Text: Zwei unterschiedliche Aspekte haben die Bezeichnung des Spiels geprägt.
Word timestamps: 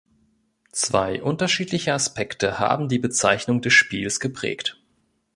Zwei 0.71 1.21
unterschiedliche 1.21 1.93
Aspekte 1.93 2.57
haben 2.57 2.87
die 2.89 2.97
Bezeichnung 2.97 3.61
des 3.61 3.73
Spiels 3.73 4.19
geprägt. 4.19 4.81